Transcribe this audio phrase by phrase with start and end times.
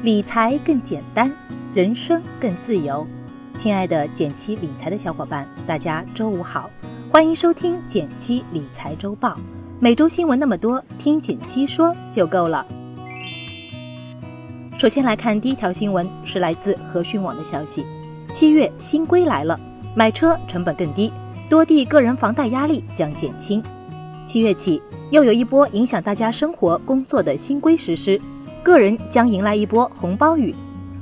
[0.00, 1.28] 理财更简单，
[1.74, 3.04] 人生更自由。
[3.56, 6.70] 亲爱的减七理财的小伙伴，大家周五好，
[7.10, 9.36] 欢迎收听减七理财周报。
[9.80, 12.64] 每周新闻那么多，听减七说就够了。
[14.78, 17.84] 首先来看第一条新闻，是来自和讯网的消息：
[18.32, 19.58] 七月新规来了，
[19.96, 21.12] 买车成本更低，
[21.50, 23.60] 多地个人房贷压力将减轻。
[24.28, 24.80] 七月起，
[25.10, 28.20] 又有一波影响大家生活工作的新规实施，
[28.68, 30.54] 个人将迎来一波红包雨。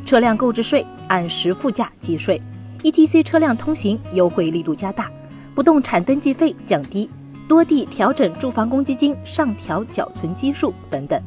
[0.04, 2.40] 车辆购置税按实付价计税
[2.84, 5.10] ，ETC 车辆通行优惠力度加大，
[5.52, 7.10] 不动产登记费降低，
[7.48, 11.20] 多地调整住房公积金上调缴存基数等等。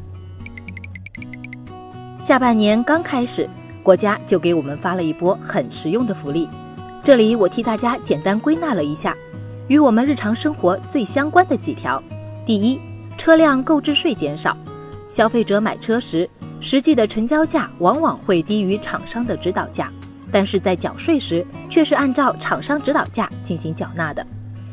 [2.19, 3.49] 下半年刚开始，
[3.83, 6.47] 国家就给我们发了一波很实用的福利，
[7.03, 9.13] 这里我替大家简单归纳了一下。
[9.67, 12.01] 与我们日常生活最相关的几条：
[12.45, 12.79] 第一，
[13.17, 14.55] 车辆购置税减少，
[15.09, 16.29] 消费者买车时
[16.61, 19.91] 实际的成交价往往会低于厂商的指导价，
[20.31, 24.25] 但是在缴税时却是按照厂商指导价进行缴纳的。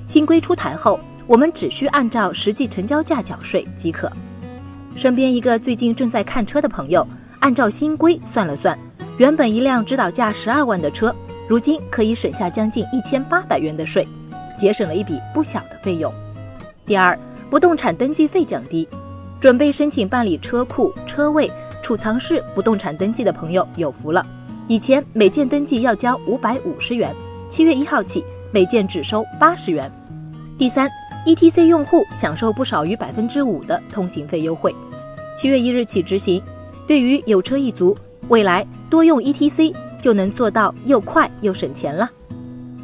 [0.05, 4.13] 新规出台后，我们只需按照实际成交价缴税即可。
[4.95, 7.07] 身边一个最近正在看车的朋友，
[7.41, 8.79] 按照新规算了算，
[9.19, 11.15] 原本一辆指导价十二万的车，
[11.49, 14.07] 如今可以省下将近一千八百元的税。
[14.59, 16.13] 节省了一笔不小的费用。
[16.87, 17.19] 第二，
[17.51, 18.89] 不动产登记费降低，
[19.41, 21.51] 准备申请办理车库、车位、
[21.83, 24.25] 储藏室不动产登记的朋友有福了。
[24.69, 27.15] 以前每件登记要交五百五十元，
[27.49, 29.91] 七月一号起每件只收八十元。
[30.59, 30.89] 第三
[31.27, 34.75] ，ETC 用户享受不少于百分之五的通行费优惠，
[35.37, 36.43] 七月一日起执行。
[36.87, 37.97] 对于有车一族，
[38.29, 42.11] 未来多用 ETC 就能做到又快又省钱了。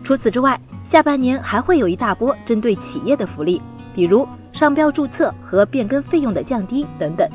[0.05, 3.61] 除此之外，下半年还会有一大波针对企业的福利，
[3.95, 7.29] 比如商标注册和变更费用的降低等等，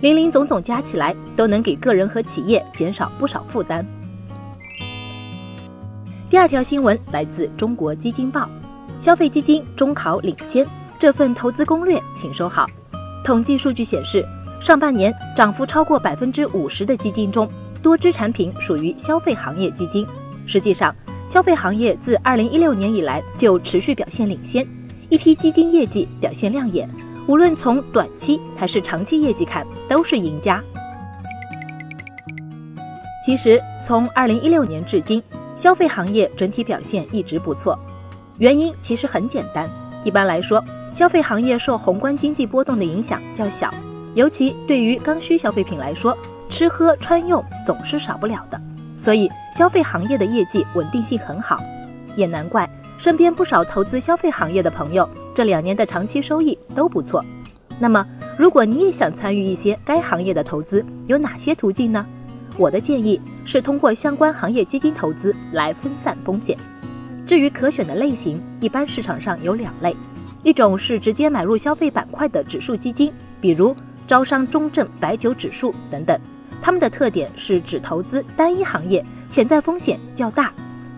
[0.00, 3.86] 零零总总加起来都能给个人和企业减少不少负担。
[6.28, 8.48] 第二条新闻来自中国基金报，
[8.98, 10.66] 消费基金中考领先，
[10.98, 12.66] 这份投资攻略请收好。
[13.24, 14.26] 统计数据显示，
[14.60, 17.48] 上半年涨幅超过百分之五十的基金中，
[17.80, 20.04] 多只产品属于消费行业基金。
[20.46, 20.94] 实际上，
[21.30, 24.66] 消费行业自二零一六年以来就持续表现领先，
[25.08, 26.88] 一批基金业绩表现亮眼，
[27.28, 30.62] 无论从短期还是长期业绩看，都是赢家。
[33.24, 35.22] 其实从二零一六年至今，
[35.54, 37.78] 消费行业整体表现一直不错，
[38.38, 39.68] 原因其实很简单。
[40.04, 43.70] 一般来说，消费行业受宏观经济波动的影响较小，
[44.14, 46.16] 尤其对于刚需消费品来说，
[46.48, 48.60] 吃喝穿用总是少不了的。
[48.96, 51.60] 所以，消费行业的业绩稳定性很好，
[52.16, 52.68] 也难怪
[52.98, 57.24] 身边不少投资消费行业的朋友这两年的长期收益都不错。
[57.78, 58.06] 那么，
[58.38, 62.04] 如果你也想参与一些该行业的投资，有哪些途径呢？
[62.56, 66.56] 我的建议是通过相关行业基金投资来分散风险。
[67.26, 69.94] 至于可选的类型，一般市场上有两类，
[70.42, 73.76] 一种是直接买入消费板块的指数基金，比如
[74.06, 76.18] 招商中证白酒指数等等。
[76.62, 80.50] 他们的特点是只投资单一行业，潜在风险较大。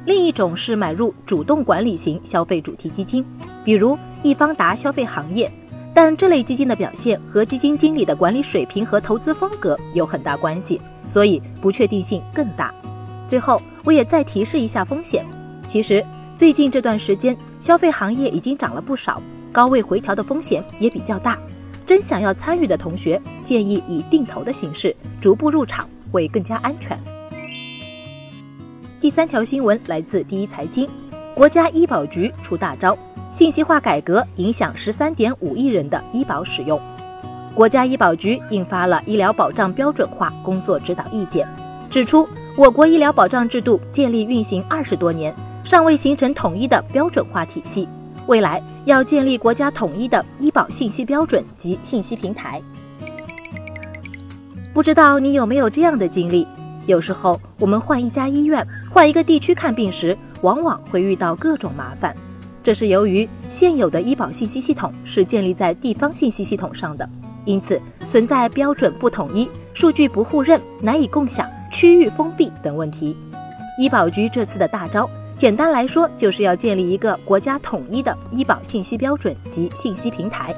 [0.08, 3.22] 另一种是买入主动管理型消费主题基金，
[3.62, 5.52] 比如易方达消费行业，
[5.92, 12.72] 但这类基金的表现和基金经理的管理水平和投资风格有很大关系，所以不确定性更大。
[13.28, 15.26] 最后，我也再提示一下风险。
[15.66, 16.02] 其实
[16.34, 19.20] 最近这段时间，消费行业已经涨了不少，
[19.52, 21.38] 高位回调的风险也比较大。
[21.84, 26.98] 真想要参与的同学，建议以定投的形式逐步入场，会更加安全。
[29.08, 30.86] 第三条新闻来自第一财经，
[31.34, 32.94] 国家医保局出大招，
[33.32, 36.78] 信息化改革影响十三点五亿人的医保使用。
[37.54, 41.48] 国家医保局印发了医疗保障标准化工作指导意见，
[41.88, 47.88] 指出我国医疗保障制度建立运行二十多年，尚未形成统一的标准化体系。
[48.26, 52.60] 未来要建立国家统一的医保信息标准及信息平台。
[54.74, 56.46] 不知道你有没有这样的经历？
[56.88, 62.16] 有时候我们换一家医院、换一个地区看病时，往往会遇到各种麻烦。
[62.64, 67.06] 这是由于现有的医保信息系统是建立在地方信息系统上的，
[67.44, 67.78] 因此
[68.10, 73.14] 存在标准不统一、数据不互认、难以共享、区域封闭等问题。
[73.78, 75.08] 医保局这次的大招。
[75.36, 80.54] 简单来说，就是要建立一个国家统一的医保信息标准及信息平台。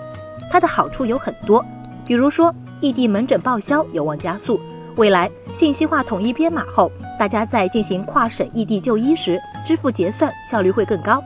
[0.48, 1.62] 它的好处有很多，
[2.06, 4.58] 比如说异地门诊报销有望加速，
[4.96, 11.22] 未来信息化统一编码后，大家在进行跨省异地就医时，支付结算效率会更高。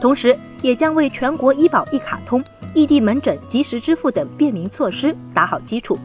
[0.00, 2.42] 同时，也将为全国医保一卡通、
[2.74, 5.98] 异地门诊及时支付等便民措施打好基础。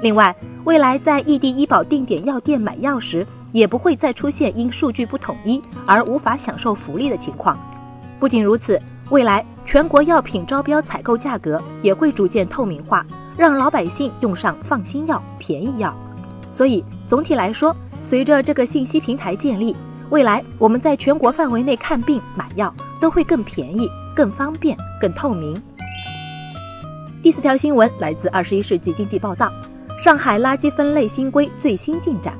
[0.00, 7.58] 另外，未来在异地医保定点药店买药时，也不会再出现因数据不统一而无法享受福利的情况。
[8.18, 8.80] 不仅如此，
[9.10, 13.04] 未来全国药品招标采购价格也会逐渐透明化，
[13.36, 15.94] 让老百姓用上放心药、便宜药。
[16.52, 19.74] 所以总体来说，随着这个信息平台建立，
[20.10, 25.56] 未来我们在全国范围内看病买药都会更便宜、更方便、更透明。
[27.22, 29.50] 第四条新闻来自《二十一世纪经济报道》，
[30.04, 32.36] 上海垃圾分类新规最新进展。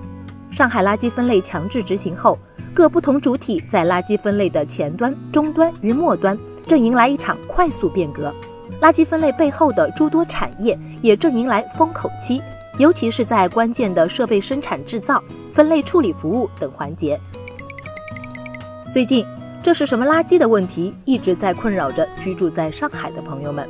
[0.50, 2.38] 上海垃圾分类强制执行后，
[2.74, 6.36] 各不同主体在垃圾分类的前端、中端与末端
[6.66, 8.34] 正迎来一场快速变革。
[8.80, 12.42] 垃圾分类背后的诸多产业也正迎来风口期，
[12.78, 15.22] 尤其是在关键的设备生产制造、
[15.52, 17.20] 分类处理服务等环节。
[18.92, 19.24] 最近，
[19.62, 23.68] 这是什么垃圾的问题一直在困扰着居住在上海的朋友们。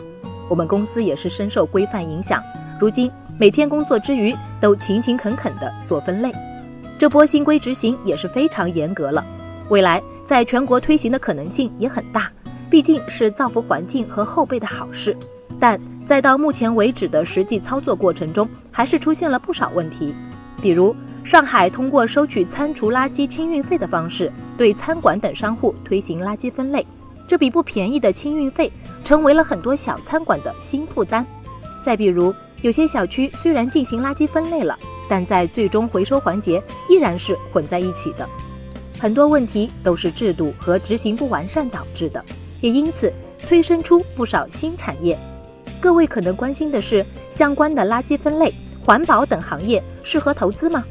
[0.49, 2.43] 我们公司也是深受规范影响，
[2.81, 6.33] 如今每天工作之余都勤勤恳恳地做分类。
[6.99, 9.25] 这波新规执行也是非常严格了，
[9.69, 12.31] 未来在全国推行的可能性也很大，
[12.71, 15.17] 毕竟是造福环境和后辈的好事。
[15.59, 20.15] 但在到目前为止的实际操作过程中，还是出现了不少问题，
[20.61, 20.95] 比如
[21.25, 26.87] 上海通过收取餐厨垃圾清运费的方式，对餐馆等商户推行垃圾分类，
[27.27, 28.71] 这笔不便宜的清运费。
[29.05, 31.27] 成为了很多小餐馆的新负担。
[31.83, 34.79] 再比如，有些小区虽然进行垃圾分类了，
[35.09, 38.25] 但在最终回收环节依然是混在一起的。
[39.01, 42.25] 很多问题都是制度和执行不完善导致的，
[42.61, 43.13] 也因此
[43.45, 45.19] 催生出不少新产业。
[45.83, 48.55] 各位可能关心的是，相关的垃圾分类、
[48.87, 50.85] 环保等行业适合投资吗？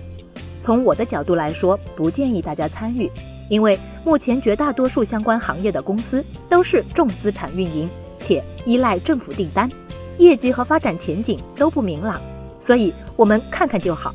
[0.61, 3.09] 从我的角度来说，不建议大家参与，
[3.47, 7.89] 因为目前绝大多数相关行业的公司都是重资产运营。
[8.19, 9.71] 且依赖政府订单，
[10.17, 12.19] 业绩和发展前景都不明朗，
[12.59, 14.11] 所以我们看看就好。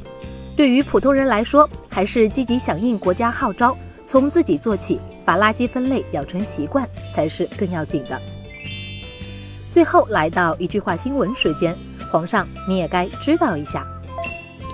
[0.55, 3.75] 对于普通人来说，还是积极响应国家号召，
[4.07, 8.21] 从自己做起，把垃圾分类养成习惯才是更要紧的。
[9.77, 11.77] 最后来到一句话新闻时间，
[12.11, 13.87] 皇上你也该知道一下。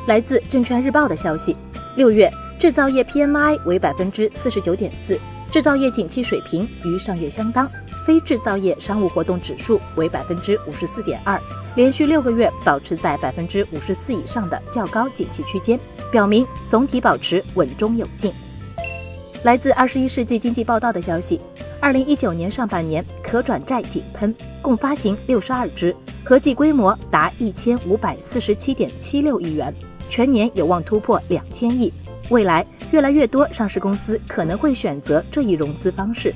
[0.07, 1.57] 来自证券日报的消息，
[1.97, 5.19] 六月制造业 PMI 为百分之四十九点四，
[5.51, 7.69] 制造业景气水平与上月相当。
[8.07, 11.37] 非制造业商务活动指数为百分之五十四点二，
[11.75, 15.77] 连续六个月保持在百分之五十四以上的较高景气区间，
[16.13, 18.33] 表明总体保持稳中有进。
[19.43, 21.41] 来自二十一世纪经济报道的消息，
[21.83, 24.33] 二零一九年上半年可转债井喷，
[24.63, 25.93] 共发行六十二只，
[26.23, 29.75] 合计规模达一千五百四十七点七六亿元，
[30.09, 31.93] 全年有望突破两千亿。
[32.31, 36.33] 未来越来越多上市公司可能会选择这一融资方式。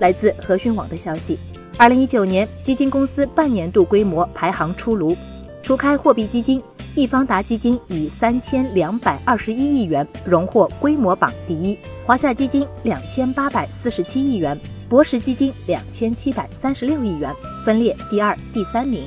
[0.00, 1.38] 来自和讯网的消息，
[1.76, 5.16] 二零一九年基金公司半年度规模排行出炉，
[5.62, 6.60] 除开货币基金，
[6.94, 14.58] 易方达基金以三千两百二十一亿元荣获规模榜第一，华夏基金两千八百四十七亿元，
[14.88, 17.32] 博时基金两千七百三十六亿元，
[17.64, 19.06] 分列第二、第三名。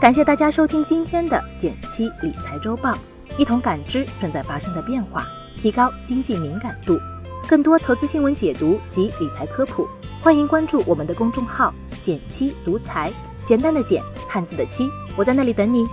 [0.00, 2.96] 感谢大家收听今天的减七理财周报，
[3.36, 5.26] 一同感知正在发生的变化，
[5.58, 6.98] 提高经济敏感度。
[7.46, 9.86] 更多投资新闻解读及理财科普，
[10.22, 13.12] 欢迎关注我们的公众号“减七独财”，
[13.44, 15.84] 简单的简，汉字的七，我在那里等你。